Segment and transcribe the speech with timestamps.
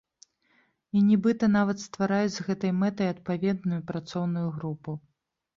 [0.97, 4.99] І нібыта нават ствараюць з гэтай мэтай адпаведную працоўную групу.